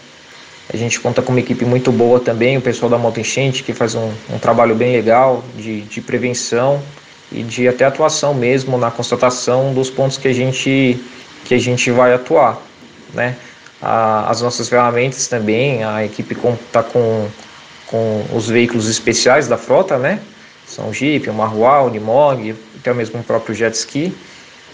A 0.72 0.76
gente 0.76 1.00
conta 1.00 1.22
com 1.22 1.32
uma 1.32 1.40
equipe 1.40 1.64
muito 1.64 1.90
boa 1.90 2.20
também, 2.20 2.58
o 2.58 2.60
pessoal 2.60 2.90
da 2.90 2.98
Moto 2.98 3.18
Enchente, 3.18 3.62
que 3.62 3.72
faz 3.72 3.94
um, 3.94 4.12
um 4.30 4.38
trabalho 4.38 4.74
bem 4.74 4.92
legal 4.92 5.42
de, 5.56 5.80
de 5.82 6.00
prevenção 6.02 6.82
e 7.32 7.42
de 7.42 7.66
até 7.66 7.86
atuação 7.86 8.34
mesmo 8.34 8.76
na 8.76 8.90
constatação 8.90 9.72
dos 9.72 9.88
pontos 9.88 10.18
que 10.18 10.28
a 10.28 10.32
gente, 10.32 11.02
que 11.44 11.54
a 11.54 11.58
gente 11.58 11.90
vai 11.90 12.12
atuar, 12.12 12.60
né? 13.14 13.36
A, 13.80 14.28
as 14.28 14.42
nossas 14.42 14.68
ferramentas 14.68 15.26
também, 15.26 15.84
a 15.84 16.04
equipe 16.04 16.36
está 16.66 16.82
com, 16.82 17.28
com 17.86 18.24
os 18.34 18.48
veículos 18.48 18.90
especiais 18.90 19.48
da 19.48 19.56
frota, 19.56 19.96
né? 19.96 20.20
São 20.66 20.92
Jeep, 20.92 21.30
o 21.30 21.34
Marruá, 21.34 21.82
o 21.82 21.88
Nimog, 21.88 22.54
até 22.78 22.92
mesmo 22.92 23.20
o 23.20 23.24
próprio 23.24 23.54
jet 23.54 23.74
ski. 23.74 24.14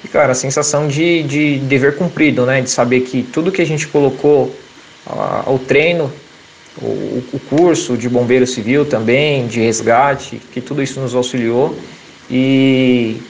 E, 0.03 0.09
cara, 0.09 0.33
a 0.33 0.35
sensação 0.35 0.89
de, 0.89 1.23
de 1.23 1.59
dever 1.61 1.97
cumprido, 1.97 2.45
né? 2.45 2.61
De 2.61 2.69
saber 2.69 3.03
que 3.03 3.23
tudo 3.23 3.53
que 3.53 3.63
a 3.63 3.67
gente 3.67 3.87
colocou 3.87 4.55
o 5.47 5.59
treino, 5.59 6.11
o, 6.81 7.23
o, 7.33 7.41
curso 7.49 7.97
de 7.97 8.09
bombeiro 8.09 8.47
civil 8.47 8.85
também, 8.85 9.47
de 9.47 9.61
resgate, 9.61 10.41
que 10.53 10.61
tudo 10.61 10.83
isso 10.83 11.01
nos 11.01 11.15
auxiliou 11.15 11.77
e 12.31 13.21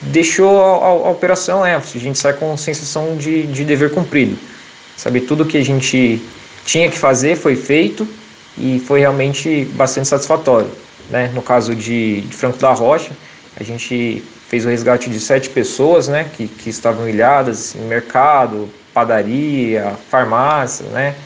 deixou 0.00 0.60
a, 0.62 0.86
a, 0.86 0.88
a 0.88 1.10
operação, 1.10 1.64
é, 1.64 1.74
a 1.74 1.80
gente 1.80 2.18
sai 2.18 2.32
com 2.34 2.56
sensação 2.56 3.16
de, 3.16 3.46
de 3.48 3.64
dever 3.64 3.90
cumprido. 3.90 4.38
Sabe, 4.96 5.20
tudo 5.20 5.44
que 5.44 5.58
a 5.58 5.64
gente 5.64 6.22
tinha 6.64 6.88
que 6.88 6.98
fazer 6.98 7.36
foi 7.36 7.56
feito 7.56 8.06
e 8.56 8.78
foi 8.78 9.00
realmente 9.00 9.64
bastante 9.72 10.08
satisfatório. 10.08 10.70
Né? 11.10 11.30
No 11.34 11.42
caso 11.42 11.74
de, 11.74 12.22
de 12.22 12.36
Franco 12.36 12.58
da 12.58 12.72
Rocha, 12.72 13.10
a 13.58 13.64
gente 13.64 14.22
fez 14.48 14.64
o 14.64 14.68
resgate 14.68 15.10
de 15.10 15.18
sete 15.18 15.50
pessoas 15.50 16.08
né, 16.08 16.30
que, 16.36 16.46
que 16.46 16.70
estavam 16.70 17.08
ilhadas 17.08 17.74
em 17.74 17.80
mercado, 17.80 18.68
padaria, 18.94 19.96
farmácia, 20.08 20.86
né? 20.86 21.16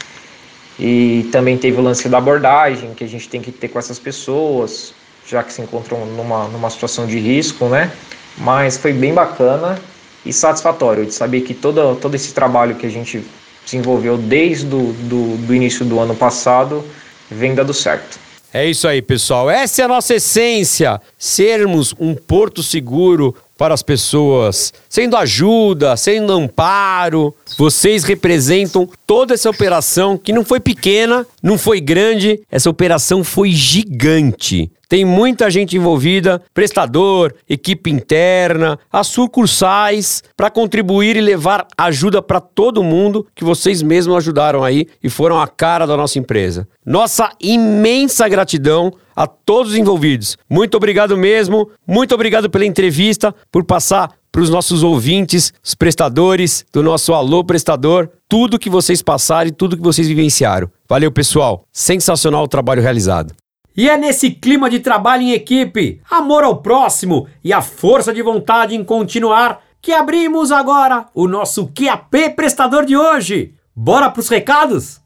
E 0.78 1.28
também 1.30 1.58
teve 1.58 1.78
o 1.78 1.82
lance 1.82 2.08
da 2.08 2.18
abordagem, 2.18 2.94
que 2.94 3.04
a 3.04 3.08
gente 3.08 3.28
tem 3.28 3.42
que 3.42 3.52
ter 3.52 3.68
com 3.68 3.78
essas 3.78 3.98
pessoas, 3.98 4.94
já 5.26 5.42
que 5.42 5.52
se 5.52 5.60
encontram 5.60 6.06
numa, 6.06 6.48
numa 6.48 6.70
situação 6.70 7.06
de 7.06 7.18
risco, 7.18 7.66
né? 7.66 7.92
Mas 8.38 8.78
foi 8.78 8.92
bem 8.92 9.12
bacana 9.12 9.78
e 10.24 10.32
satisfatório 10.32 11.04
de 11.04 11.12
saber 11.12 11.42
que 11.42 11.52
todo, 11.52 11.96
todo 11.96 12.14
esse 12.14 12.32
trabalho 12.32 12.76
que 12.76 12.86
a 12.86 12.90
gente 12.90 13.24
desenvolveu 13.64 14.16
desde 14.16 14.64
do, 14.66 14.92
do, 14.92 15.36
do 15.46 15.54
início 15.54 15.84
do 15.84 15.98
ano 15.98 16.14
passado 16.14 16.84
vem 17.30 17.54
dando 17.54 17.74
certo. 17.74 18.18
É 18.52 18.64
isso 18.64 18.88
aí, 18.88 19.02
pessoal. 19.02 19.50
Essa 19.50 19.82
é 19.82 19.84
a 19.84 19.88
nossa 19.88 20.14
essência: 20.14 21.00
sermos 21.18 21.94
um 21.98 22.14
porto 22.14 22.62
seguro 22.62 23.34
para 23.58 23.74
as 23.74 23.82
pessoas, 23.82 24.72
sendo 24.88 25.16
ajuda, 25.16 25.96
sendo 25.96 26.32
amparo. 26.32 27.34
Vocês 27.58 28.04
representam 28.04 28.88
toda 29.04 29.34
essa 29.34 29.50
operação 29.50 30.16
que 30.16 30.32
não 30.32 30.44
foi 30.44 30.60
pequena, 30.60 31.26
não 31.42 31.58
foi 31.58 31.80
grande, 31.80 32.40
essa 32.50 32.70
operação 32.70 33.24
foi 33.24 33.50
gigante. 33.50 34.70
Tem 34.88 35.04
muita 35.04 35.50
gente 35.50 35.76
envolvida, 35.76 36.40
prestador, 36.54 37.34
equipe 37.46 37.90
interna, 37.90 38.78
as 38.90 39.08
sucursais, 39.08 40.22
para 40.34 40.50
contribuir 40.50 41.14
e 41.14 41.20
levar 41.20 41.66
ajuda 41.76 42.22
para 42.22 42.40
todo 42.40 42.82
mundo 42.82 43.26
que 43.34 43.44
vocês 43.44 43.82
mesmos 43.82 44.16
ajudaram 44.16 44.64
aí 44.64 44.86
e 45.02 45.10
foram 45.10 45.38
a 45.38 45.46
cara 45.46 45.86
da 45.86 45.94
nossa 45.94 46.18
empresa. 46.18 46.66
Nossa 46.86 47.30
imensa 47.38 48.26
gratidão 48.28 48.90
a 49.14 49.26
todos 49.26 49.72
os 49.72 49.78
envolvidos. 49.78 50.38
Muito 50.48 50.76
obrigado 50.76 51.18
mesmo, 51.18 51.68
muito 51.86 52.14
obrigado 52.14 52.48
pela 52.48 52.64
entrevista, 52.64 53.34
por 53.52 53.64
passar 53.64 54.12
para 54.32 54.40
os 54.40 54.48
nossos 54.48 54.82
ouvintes, 54.82 55.52
os 55.62 55.74
prestadores 55.74 56.64
do 56.72 56.82
nosso 56.82 57.12
Alô 57.12 57.44
Prestador, 57.44 58.08
tudo 58.28 58.58
que 58.58 58.70
vocês 58.70 59.02
passaram 59.02 59.48
e 59.48 59.52
tudo 59.52 59.76
que 59.76 59.82
vocês 59.82 60.06
vivenciaram. 60.06 60.70
Valeu, 60.88 61.10
pessoal. 61.10 61.64
Sensacional 61.72 62.44
o 62.44 62.48
trabalho 62.48 62.80
realizado. 62.80 63.34
E 63.78 63.88
é 63.88 63.96
nesse 63.96 64.32
clima 64.32 64.68
de 64.68 64.80
trabalho 64.80 65.22
em 65.22 65.30
equipe, 65.30 66.00
amor 66.10 66.42
ao 66.42 66.56
próximo 66.56 67.28
e 67.44 67.52
a 67.52 67.62
força 67.62 68.12
de 68.12 68.20
vontade 68.20 68.74
em 68.74 68.82
continuar 68.82 69.60
que 69.80 69.92
abrimos 69.92 70.50
agora 70.50 71.06
o 71.14 71.28
nosso 71.28 71.68
QAP 71.68 72.30
prestador 72.34 72.84
de 72.84 72.96
hoje. 72.96 73.54
Bora 73.72 74.10
pros 74.10 74.28
recados? 74.28 75.00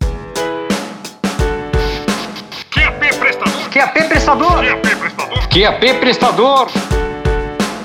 QAP 2.70 3.14
prestador. 3.20 3.70
QAP 3.70 4.08
prestador. 4.08 4.64
QAP 4.64 4.96
prestador. 4.98 5.48
QAP 5.50 6.00
prestador. 6.00 6.68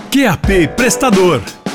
QAP 0.10 0.68
prestador. 0.78 1.67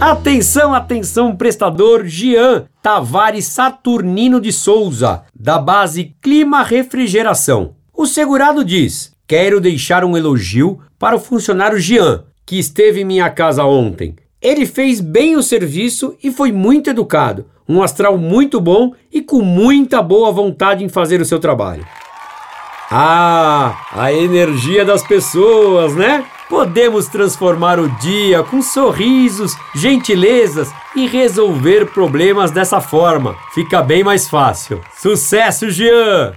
Atenção, 0.00 0.72
atenção, 0.72 1.36
prestador 1.36 2.06
Jean 2.06 2.64
Tavares 2.82 3.44
Saturnino 3.44 4.40
de 4.40 4.50
Souza, 4.50 5.24
da 5.38 5.58
base 5.58 6.16
Clima 6.22 6.62
Refrigeração. 6.62 7.74
O 7.92 8.06
segurado 8.06 8.64
diz: 8.64 9.12
Quero 9.28 9.60
deixar 9.60 10.02
um 10.02 10.16
elogio 10.16 10.80
para 10.98 11.16
o 11.16 11.20
funcionário 11.20 11.78
Jean, 11.78 12.24
que 12.46 12.58
esteve 12.58 13.02
em 13.02 13.04
minha 13.04 13.28
casa 13.28 13.62
ontem. 13.66 14.16
Ele 14.40 14.64
fez 14.64 15.02
bem 15.02 15.36
o 15.36 15.42
serviço 15.42 16.16
e 16.24 16.30
foi 16.30 16.50
muito 16.50 16.88
educado, 16.88 17.44
um 17.68 17.82
astral 17.82 18.16
muito 18.16 18.58
bom 18.58 18.94
e 19.12 19.20
com 19.20 19.42
muita 19.42 20.00
boa 20.00 20.32
vontade 20.32 20.82
em 20.82 20.88
fazer 20.88 21.20
o 21.20 21.26
seu 21.26 21.38
trabalho. 21.38 21.86
Ah, 22.90 23.86
a 23.92 24.10
energia 24.10 24.82
das 24.82 25.06
pessoas, 25.06 25.94
né? 25.94 26.24
Podemos 26.50 27.06
transformar 27.06 27.78
o 27.78 27.88
dia 28.00 28.42
com 28.42 28.60
sorrisos, 28.60 29.56
gentilezas 29.72 30.68
e 30.96 31.06
resolver 31.06 31.92
problemas 31.92 32.50
dessa 32.50 32.80
forma. 32.80 33.36
Fica 33.54 33.80
bem 33.80 34.02
mais 34.02 34.28
fácil. 34.28 34.82
Sucesso, 35.00 35.70
Jean! 35.70 36.32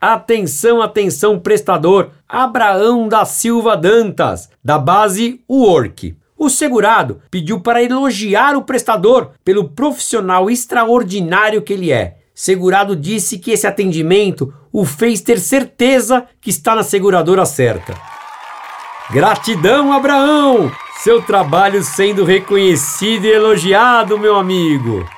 Atenção, 0.00 0.80
atenção, 0.80 1.36
prestador 1.36 2.10
Abraão 2.28 3.08
da 3.08 3.24
Silva 3.24 3.76
Dantas, 3.76 4.48
da 4.64 4.78
base 4.78 5.40
Work. 5.50 6.16
O 6.38 6.48
segurado 6.48 7.20
pediu 7.28 7.60
para 7.60 7.82
elogiar 7.82 8.54
o 8.54 8.62
prestador 8.62 9.32
pelo 9.44 9.70
profissional 9.70 10.48
extraordinário 10.48 11.60
que 11.60 11.72
ele 11.72 11.90
é. 11.90 12.18
Segurado 12.32 12.94
disse 12.94 13.40
que 13.40 13.50
esse 13.50 13.66
atendimento 13.66 14.54
o 14.72 14.84
fez 14.84 15.20
ter 15.20 15.40
certeza 15.40 16.24
que 16.40 16.50
está 16.50 16.76
na 16.76 16.84
seguradora 16.84 17.44
certa. 17.44 18.17
Gratidão, 19.10 19.90
Abraão! 19.90 20.70
Seu 20.98 21.22
trabalho 21.22 21.82
sendo 21.82 22.24
reconhecido 22.24 23.24
e 23.24 23.32
elogiado, 23.32 24.18
meu 24.18 24.36
amigo. 24.36 25.08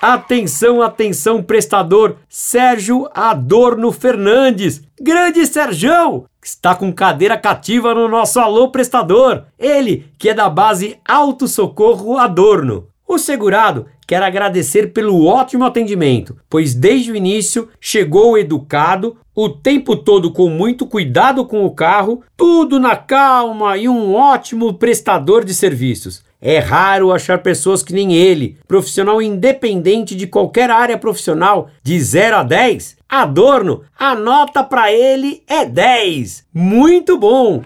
Atenção, 0.00 0.80
atenção, 0.80 1.42
prestador 1.42 2.16
Sérgio 2.30 3.06
Adorno 3.12 3.92
Fernandes. 3.92 4.80
Grande 4.98 5.46
Serjão! 5.46 6.24
Está 6.42 6.74
com 6.74 6.90
cadeira 6.90 7.36
cativa 7.36 7.92
no 7.92 8.08
nosso 8.08 8.40
Alô 8.40 8.70
Prestador. 8.70 9.44
Ele, 9.58 10.10
que 10.18 10.30
é 10.30 10.34
da 10.34 10.48
base 10.48 10.98
Auto 11.06 11.46
Socorro 11.46 12.16
Adorno. 12.16 12.86
O 13.08 13.16
segurado 13.16 13.86
quer 14.06 14.22
agradecer 14.22 14.92
pelo 14.92 15.24
ótimo 15.24 15.64
atendimento, 15.64 16.36
pois 16.46 16.74
desde 16.74 17.10
o 17.10 17.16
início 17.16 17.70
chegou 17.80 18.36
educado, 18.36 19.16
o 19.34 19.48
tempo 19.48 19.96
todo 19.96 20.30
com 20.30 20.50
muito 20.50 20.86
cuidado 20.86 21.46
com 21.46 21.64
o 21.64 21.70
carro, 21.70 22.22
tudo 22.36 22.78
na 22.78 22.96
calma 22.96 23.78
e 23.78 23.88
um 23.88 24.14
ótimo 24.14 24.74
prestador 24.74 25.42
de 25.42 25.54
serviços. 25.54 26.22
É 26.38 26.58
raro 26.58 27.10
achar 27.10 27.42
pessoas 27.42 27.82
que 27.82 27.94
nem 27.94 28.12
ele, 28.12 28.58
profissional 28.68 29.22
independente 29.22 30.14
de 30.14 30.26
qualquer 30.26 30.70
área 30.70 30.98
profissional, 30.98 31.70
de 31.82 31.98
0 31.98 32.36
a 32.36 32.42
10. 32.42 32.98
Adorno, 33.08 33.84
a 33.98 34.14
nota 34.14 34.62
para 34.62 34.92
ele 34.92 35.42
é 35.48 35.64
10. 35.64 36.44
Muito 36.52 37.16
bom! 37.16 37.62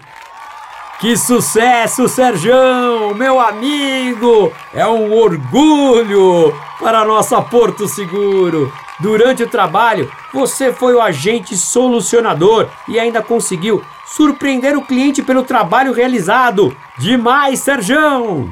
Que 1.03 1.17
sucesso, 1.17 2.07
Serjão, 2.07 3.13
meu 3.13 3.37
amigo! 3.37 4.53
É 4.73 4.87
um 4.87 5.11
orgulho 5.11 6.55
para 6.79 6.99
a 6.99 7.05
nossa 7.05 7.41
Porto 7.41 7.89
Seguro. 7.89 8.71
Durante 9.01 9.43
o 9.43 9.49
trabalho, 9.49 10.09
você 10.33 10.71
foi 10.71 10.93
o 10.93 11.01
agente 11.01 11.57
solucionador 11.57 12.69
e 12.87 12.97
ainda 12.97 13.21
conseguiu 13.21 13.83
surpreender 14.05 14.77
o 14.77 14.81
cliente 14.81 15.21
pelo 15.21 15.43
trabalho 15.43 15.91
realizado. 15.91 16.73
Demais, 16.97 17.59
Serjão! 17.59 18.49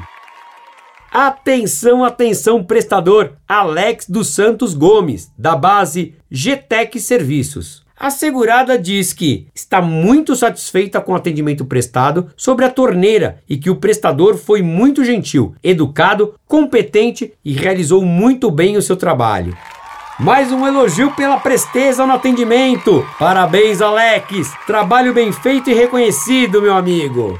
Atenção, 1.10 2.04
atenção, 2.04 2.62
prestador 2.62 3.32
Alex 3.48 4.06
dos 4.06 4.28
Santos 4.28 4.74
Gomes, 4.74 5.32
da 5.38 5.56
base 5.56 6.14
GTEC 6.30 7.00
Serviços. 7.00 7.81
A 8.02 8.10
segurada 8.10 8.76
diz 8.76 9.12
que 9.12 9.46
está 9.54 9.80
muito 9.80 10.34
satisfeita 10.34 11.00
com 11.00 11.12
o 11.12 11.14
atendimento 11.14 11.64
prestado 11.64 12.32
sobre 12.36 12.64
a 12.64 12.68
torneira 12.68 13.38
e 13.48 13.56
que 13.56 13.70
o 13.70 13.76
prestador 13.76 14.36
foi 14.36 14.60
muito 14.60 15.04
gentil, 15.04 15.54
educado, 15.62 16.34
competente 16.44 17.32
e 17.44 17.52
realizou 17.52 18.04
muito 18.04 18.50
bem 18.50 18.76
o 18.76 18.82
seu 18.82 18.96
trabalho. 18.96 19.56
Mais 20.18 20.50
um 20.50 20.66
elogio 20.66 21.12
pela 21.12 21.38
presteza 21.38 22.04
no 22.04 22.14
atendimento. 22.14 23.06
Parabéns, 23.20 23.80
Alex. 23.80 24.52
Trabalho 24.66 25.14
bem 25.14 25.30
feito 25.30 25.70
e 25.70 25.72
reconhecido, 25.72 26.60
meu 26.60 26.74
amigo. 26.74 27.38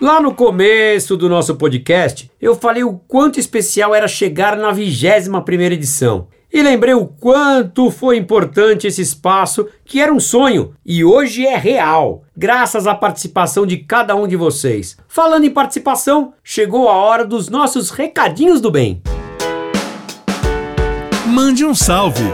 Lá 0.00 0.20
no 0.20 0.32
começo 0.32 1.16
do 1.16 1.28
nosso 1.28 1.56
podcast, 1.56 2.30
eu 2.40 2.54
falei 2.54 2.84
o 2.84 2.92
quanto 3.08 3.40
especial 3.40 3.92
era 3.92 4.06
chegar 4.06 4.56
na 4.56 4.70
21 4.70 5.40
primeira 5.42 5.74
edição. 5.74 6.28
E 6.50 6.62
lembrei 6.62 6.94
o 6.94 7.04
quanto 7.04 7.90
foi 7.90 8.16
importante 8.16 8.86
esse 8.86 9.02
espaço, 9.02 9.68
que 9.84 10.00
era 10.00 10.10
um 10.10 10.18
sonho 10.18 10.72
e 10.84 11.04
hoje 11.04 11.44
é 11.44 11.58
real, 11.58 12.22
graças 12.34 12.86
à 12.86 12.94
participação 12.94 13.66
de 13.66 13.76
cada 13.76 14.16
um 14.16 14.26
de 14.26 14.34
vocês. 14.34 14.96
Falando 15.06 15.44
em 15.44 15.50
participação, 15.50 16.32
chegou 16.42 16.88
a 16.88 16.94
hora 16.94 17.26
dos 17.26 17.50
nossos 17.50 17.90
recadinhos 17.90 18.62
do 18.62 18.70
bem. 18.70 19.02
Mande 21.26 21.66
um 21.66 21.74
salve. 21.74 22.24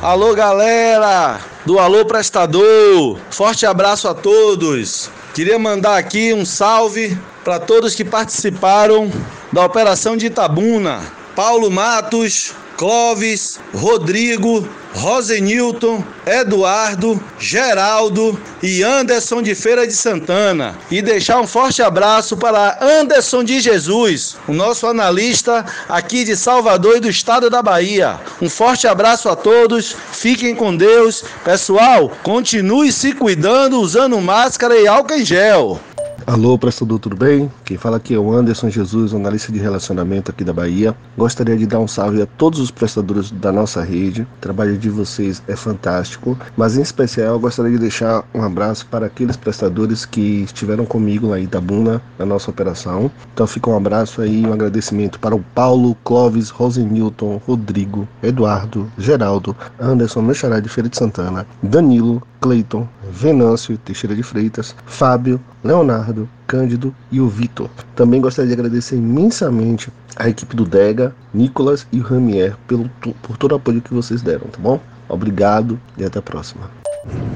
Alô, 0.00 0.34
galera 0.34 1.40
do 1.66 1.78
Alô 1.78 2.06
Prestador. 2.06 3.18
Forte 3.30 3.66
abraço 3.66 4.08
a 4.08 4.14
todos. 4.14 5.10
Queria 5.34 5.58
mandar 5.58 5.98
aqui 5.98 6.32
um 6.32 6.46
salve 6.46 7.18
para 7.44 7.60
todos 7.60 7.94
que 7.94 8.04
participaram 8.04 9.10
da 9.52 9.64
Operação 9.64 10.16
de 10.16 10.26
Itabuna. 10.26 11.00
Paulo 11.36 11.70
Matos, 11.70 12.52
Clóvis, 12.76 13.60
Rodrigo, 13.74 14.68
Rosenilton, 14.94 16.04
Eduardo, 16.26 17.22
Geraldo 17.38 18.38
e 18.62 18.82
Anderson 18.82 19.40
de 19.40 19.54
Feira 19.54 19.86
de 19.86 19.92
Santana. 19.92 20.76
E 20.90 21.00
deixar 21.00 21.40
um 21.40 21.46
forte 21.46 21.82
abraço 21.82 22.36
para 22.36 22.78
Anderson 22.82 23.44
de 23.44 23.60
Jesus, 23.60 24.36
o 24.46 24.52
nosso 24.52 24.86
analista 24.86 25.64
aqui 25.88 26.24
de 26.24 26.36
Salvador 26.36 26.96
e 26.96 27.00
do 27.00 27.08
estado 27.08 27.48
da 27.48 27.62
Bahia. 27.62 28.20
Um 28.40 28.50
forte 28.50 28.86
abraço 28.86 29.28
a 29.28 29.36
todos, 29.36 29.94
fiquem 30.12 30.54
com 30.54 30.76
Deus. 30.76 31.24
Pessoal, 31.44 32.10
continue 32.22 32.92
se 32.92 33.12
cuidando 33.12 33.80
usando 33.80 34.20
máscara 34.20 34.78
e 34.78 34.86
álcool 34.86 35.14
em 35.14 35.24
gel. 35.24 35.80
Alô, 36.24 36.56
prestador, 36.56 37.00
tudo 37.00 37.16
bem? 37.16 37.50
Quem 37.64 37.76
fala 37.76 37.96
aqui 37.96 38.14
é 38.14 38.18
o 38.18 38.32
Anderson 38.32 38.70
Jesus, 38.70 39.12
analista 39.12 39.50
de 39.50 39.58
relacionamento 39.58 40.30
aqui 40.30 40.44
da 40.44 40.52
Bahia. 40.52 40.94
Gostaria 41.18 41.56
de 41.56 41.66
dar 41.66 41.80
um 41.80 41.88
salve 41.88 42.22
a 42.22 42.26
todos 42.26 42.60
os 42.60 42.70
prestadores 42.70 43.30
da 43.32 43.50
nossa 43.50 43.82
rede. 43.82 44.22
O 44.22 44.40
trabalho 44.40 44.78
de 44.78 44.88
vocês 44.88 45.42
é 45.48 45.56
fantástico, 45.56 46.38
mas 46.56 46.76
em 46.76 46.82
especial 46.82 47.38
gostaria 47.40 47.72
de 47.72 47.78
deixar 47.78 48.24
um 48.32 48.42
abraço 48.42 48.86
para 48.86 49.06
aqueles 49.06 49.36
prestadores 49.36 50.04
que 50.04 50.42
estiveram 50.44 50.84
comigo 50.84 51.28
lá 51.28 51.40
em 51.40 51.44
Itabuna, 51.44 52.00
na 52.16 52.24
nossa 52.24 52.50
operação. 52.50 53.10
Então 53.34 53.46
fica 53.46 53.68
um 53.68 53.76
abraço 53.76 54.22
aí, 54.22 54.46
um 54.46 54.52
agradecimento 54.52 55.18
para 55.18 55.34
o 55.34 55.44
Paulo, 55.54 55.96
Clóvis, 56.04 56.50
Rosenilton, 56.50 57.40
Rodrigo, 57.44 58.06
Eduardo, 58.22 58.90
Geraldo, 58.96 59.56
Anderson, 59.78 60.22
meu 60.22 60.34
xará 60.34 60.60
de 60.60 60.68
Feira 60.68 60.88
de 60.88 60.96
Santana, 60.96 61.46
Danilo, 61.62 62.22
Cleiton, 62.40 62.88
Venâncio 63.12 63.76
Teixeira 63.76 64.16
de 64.16 64.22
Freitas, 64.22 64.74
Fábio, 64.86 65.38
Leonardo, 65.62 66.26
Cândido 66.46 66.94
e 67.10 67.20
o 67.20 67.28
Vitor. 67.28 67.68
Também 67.94 68.20
gostaria 68.20 68.48
de 68.48 68.54
agradecer 68.54 68.96
imensamente 68.96 69.92
a 70.16 70.28
equipe 70.28 70.56
do 70.56 70.64
Dega, 70.64 71.14
Nicolas 71.32 71.86
e 71.92 72.00
o 72.00 72.02
Ramier 72.02 72.56
pelo, 72.66 72.90
por 73.22 73.36
todo 73.36 73.52
o 73.52 73.56
apoio 73.56 73.82
que 73.82 73.92
vocês 73.92 74.22
deram, 74.22 74.46
tá 74.48 74.58
bom? 74.58 74.80
Obrigado 75.08 75.78
e 75.98 76.04
até 76.04 76.18
a 76.18 76.22
próxima. 76.22 76.70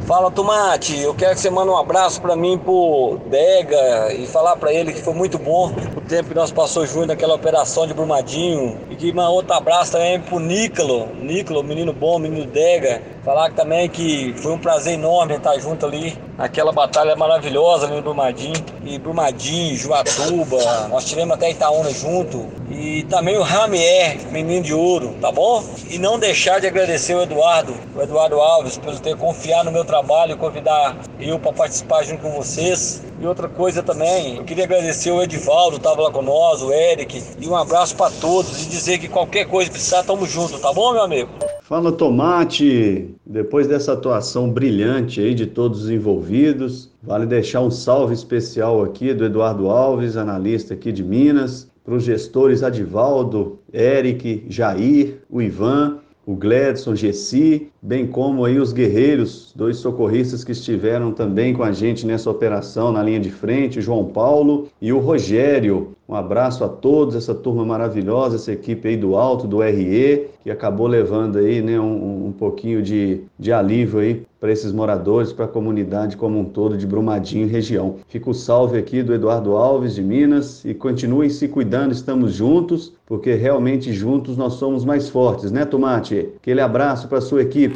Fala 0.07 0.31
Tomate, 0.31 0.97
eu 1.01 1.13
quero 1.13 1.35
que 1.35 1.41
você 1.41 1.51
mande 1.51 1.71
um 1.71 1.77
abraço 1.77 2.23
para 2.23 2.37
mim 2.37 2.57
pro 2.57 3.19
Dega 3.29 4.15
e 4.15 4.25
falar 4.27 4.55
para 4.57 4.73
ele 4.73 4.93
que 4.93 5.03
foi 5.03 5.13
muito 5.13 5.37
bom 5.37 5.75
o 5.97 6.01
tempo 6.01 6.29
que 6.29 6.35
nós 6.35 6.53
passou 6.53 6.87
junto 6.87 7.09
naquela 7.09 7.35
operação 7.35 7.85
de 7.87 7.93
Brumadinho 7.93 8.79
e 8.89 8.95
que 8.95 9.13
um 9.13 9.21
outro 9.23 9.53
abraço 9.53 9.93
também 9.93 10.21
pro 10.21 10.39
Nicolo, 10.39 11.09
Nicolo, 11.21 11.65
menino 11.65 11.93
bom, 11.93 12.21
menino 12.21 12.47
Dega, 12.47 13.03
falar 13.27 13.51
também 13.51 13.89
que 13.89 14.33
foi 14.37 14.53
um 14.53 14.59
prazer 14.59 14.95
enorme 14.95 15.35
estar 15.35 15.59
junto 15.59 15.85
ali 15.85 16.17
naquela 16.39 16.71
batalha 16.71 17.17
maravilhosa 17.17 17.85
ali 17.87 17.97
no 17.97 18.03
Brumadinho 18.03 18.55
e 18.85 19.01
Brumadinho, 19.01 19.75
Juatuba, 19.75 20.87
nós 20.89 21.05
tivemos 21.07 21.35
até 21.35 21.51
Itaúna 21.51 21.91
junto 21.91 22.47
e 22.71 23.03
também 23.11 23.37
o 23.37 23.43
Ramier, 23.43 24.19
menino 24.31 24.63
de 24.63 24.73
ouro, 24.73 25.17
tá 25.21 25.33
bom? 25.33 25.65
E 25.91 25.99
não 25.99 26.21
deixar 26.21 26.61
de 26.61 26.69
agradecer 26.69 27.17
o 27.17 27.23
Eduardo, 27.23 27.75
o 27.97 28.01
Eduardo 28.01 28.41
Alves, 28.41 28.79
por 28.79 28.97
ter 29.01 29.17
confiado 29.17 29.65
no 29.65 29.73
meu 29.73 29.85
trabalho 29.85 30.37
convidar 30.37 30.97
eu 31.19 31.37
para 31.37 31.53
participar 31.53 32.05
junto 32.05 32.23
com 32.23 32.31
vocês. 32.31 33.03
E 33.21 33.27
outra 33.27 33.49
coisa 33.49 33.83
também, 33.83 34.37
eu 34.37 34.45
queria 34.45 34.65
agradecer 34.65 35.11
o 35.11 35.21
Edivaldo, 35.21 35.79
estava 35.79 36.01
lá 36.03 36.13
nós, 36.23 36.63
o 36.63 36.73
Eric, 36.73 37.21
e 37.41 37.49
um 37.49 37.57
abraço 37.57 37.97
para 37.97 38.13
todos 38.21 38.63
e 38.63 38.67
dizer 38.67 38.99
que 38.99 39.09
qualquer 39.09 39.47
coisa 39.47 39.69
precisar, 39.69 40.05
tamo 40.05 40.27
junto, 40.27 40.61
tá 40.61 40.73
bom, 40.73 40.93
meu 40.93 41.03
amigo? 41.03 41.31
Fala 41.69 41.91
Tomate, 41.91 43.11
depois 43.27 43.67
dessa 43.67 43.95
atuação 43.95 44.49
brilhante 44.49 45.21
aí 45.21 45.35
de 45.35 45.47
todos 45.47 45.83
os 45.83 45.91
envolvidos, 45.91 46.93
vale 47.03 47.27
deixar 47.27 47.61
um 47.61 47.73
salve 47.73 48.15
especial 48.15 48.85
aqui 48.85 49.13
do 49.13 49.25
Eduardo 49.25 49.69
Alves, 49.69 50.17
analista 50.17 50.75
aqui 50.75 50.93
de 50.93 51.03
Minas, 51.03 51.69
para 51.85 51.95
os 51.95 52.05
gestores 52.05 52.63
Adivaldo, 52.63 53.59
Eric, 53.75 54.45
Jair, 54.49 55.23
o 55.29 55.43
Ivan, 55.43 55.99
o 56.25 56.37
Gledson, 56.37 56.95
Gessi, 56.95 57.69
bem 57.87 58.05
como 58.05 58.45
aí 58.45 58.59
os 58.59 58.73
guerreiros, 58.73 59.53
dois 59.55 59.77
socorristas 59.77 60.43
que 60.43 60.51
estiveram 60.51 61.13
também 61.13 61.55
com 61.55 61.63
a 61.63 61.71
gente 61.71 62.05
nessa 62.05 62.29
operação 62.29 62.91
na 62.91 63.01
linha 63.01 63.21
de 63.21 63.31
frente, 63.31 63.81
João 63.81 64.07
Paulo 64.07 64.67
e 64.83 64.93
o 64.93 64.99
Rogério. 64.99 65.95
Um 66.09 66.15
abraço 66.15 66.65
a 66.65 66.69
todos, 66.69 67.15
essa 67.15 67.35
turma 67.35 67.65
maravilhosa, 67.65 68.37
essa 68.37 68.53
equipe 68.53 68.89
aí 68.89 68.97
do 68.97 69.17
Alto, 69.17 69.47
do 69.47 69.61
RE, 69.61 70.29
que 70.43 70.51
acabou 70.51 70.87
levando 70.87 71.39
aí 71.39 71.61
né, 71.61 71.81
um, 71.81 72.27
um 72.27 72.33
pouquinho 72.33 72.81
de, 72.81 73.23
de 73.37 73.53
alívio 73.53 73.99
aí 73.99 74.23
para 74.39 74.53
esses 74.53 74.71
moradores, 74.71 75.33
para 75.33 75.47
a 75.47 75.49
comunidade 75.49 76.17
como 76.17 76.39
um 76.39 76.45
todo 76.45 76.77
de 76.77 76.87
Brumadinho 76.87 77.47
e 77.47 77.51
região. 77.51 77.97
Fica 78.07 78.31
o 78.31 78.35
salve 78.35 78.79
aqui 78.79 79.03
do 79.03 79.13
Eduardo 79.13 79.57
Alves 79.57 79.97
de 79.97 80.03
Minas 80.03 80.65
e 80.65 80.73
continuem 80.73 81.29
se 81.29 81.49
cuidando, 81.49 81.91
estamos 81.91 82.35
juntos, 82.35 82.93
porque 83.05 83.35
realmente 83.35 83.93
juntos 83.93 84.37
nós 84.37 84.53
somos 84.53 84.85
mais 84.85 85.09
fortes, 85.09 85.51
né, 85.51 85.65
Tomate? 85.65 86.29
Aquele 86.37 86.61
abraço 86.61 87.09
para 87.09 87.21
sua 87.21 87.43
equipe. 87.43 87.76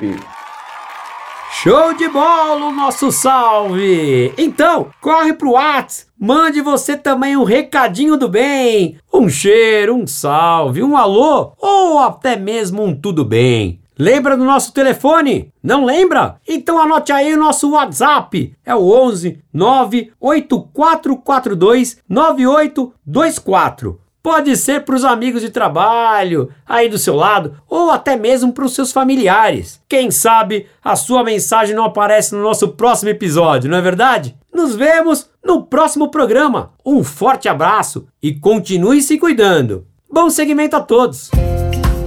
Show 1.53 1.95
de 1.95 2.09
bola 2.09 2.67
o 2.67 2.73
nosso 2.73 3.13
salve! 3.13 4.33
Então, 4.39 4.89
corre 5.01 5.35
pro 5.35 5.53
Whats, 5.53 6.07
mande 6.19 6.61
você 6.63 6.97
também 6.97 7.37
um 7.37 7.45
recadinho 7.45 8.17
do 8.17 8.29
bem, 8.29 8.97
um 9.13 9.29
cheiro, 9.29 9.95
um 9.95 10.07
salve, 10.07 10.83
um 10.83 10.97
alô 10.97 11.53
ou 11.59 11.99
até 11.99 12.35
mesmo 12.35 12.83
um 12.83 12.95
tudo 12.95 13.27
bem. 13.27 13.79
Lembra 13.99 14.39
do 14.39 14.45
nosso 14.45 14.73
telefone? 14.73 15.53
Não 15.63 15.85
lembra? 15.85 16.41
Então 16.49 16.81
anote 16.81 17.13
aí 17.13 17.35
o 17.35 17.39
nosso 17.39 17.73
WhatsApp. 17.73 18.57
É 18.65 18.75
o 18.75 18.91
11 18.91 19.39
98442 19.53 21.99
9824. 22.09 24.01
Pode 24.23 24.55
ser 24.57 24.85
para 24.85 24.95
os 24.95 25.05
amigos 25.05 25.41
de 25.41 25.49
trabalho, 25.49 26.51
aí 26.67 26.89
do 26.89 26.99
seu 26.99 27.17
lado, 27.17 27.57
ou 27.69 27.91
até 27.91 28.17
mesmo 28.17 28.53
para 28.53 28.67
os 28.67 28.75
seus 28.75 28.93
familiares. 28.93 29.81
Quem 29.89 30.11
sabe 30.11 30.67
a 30.85 30.95
sua 30.95 31.25
mensagem 31.25 31.75
não 31.75 31.85
aparece 31.85 32.35
no 32.35 32.43
nosso 32.43 32.69
próximo 32.69 33.09
episódio, 33.11 33.71
não 33.71 33.79
é 33.79 33.81
verdade? 33.81 34.37
Nos 34.53 34.75
vemos 34.75 35.31
no 35.43 35.63
próximo 35.63 36.11
programa. 36.11 36.73
Um 36.85 37.03
forte 37.03 37.49
abraço 37.49 38.07
e 38.23 38.35
continue 38.35 39.01
se 39.01 39.17
cuidando. 39.17 39.87
Bom 40.13 40.29
segmento 40.29 40.77
a 40.77 40.81
todos. 40.81 41.31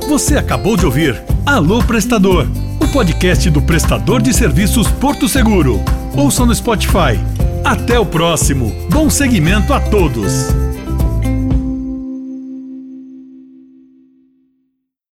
Você 0.08 0.38
acabou 0.38 0.78
de 0.78 0.86
ouvir 0.86 1.24
Alô 1.46 1.84
Prestador, 1.84 2.46
o 2.80 2.88
podcast 2.92 3.50
do 3.50 3.62
prestador 3.62 4.22
de 4.22 4.34
serviços 4.34 4.88
Porto 4.88 5.28
Seguro. 5.28 5.80
Ouça 6.16 6.46
no 6.46 6.54
Spotify. 6.54 7.20
Até 7.64 7.98
o 7.98 8.06
próximo. 8.06 8.72
Bom 8.92 9.10
segmento 9.10 9.74
a 9.74 9.80
todos. 9.80 10.50